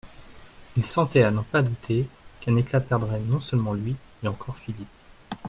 [0.77, 2.07] Il sentait, à n'en pas douter,
[2.39, 4.89] qu'un éclat perdrait non seulement lui, mais encore Philippe.